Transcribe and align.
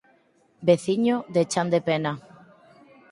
Veciño 0.67 1.15
de 1.33 1.41
Chan 1.51 1.67
de 1.73 1.79
Pena. 1.87 2.13